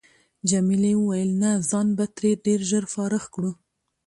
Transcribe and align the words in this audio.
جميلې 0.49 0.93
وويل: 0.97 1.29
نه 1.41 1.51
ځان 1.69 1.87
به 1.97 2.05
ترې 2.15 2.31
ډېر 2.45 2.59
ژر 2.69 2.83
فارغ 2.93 3.23
کړو. 3.33 3.51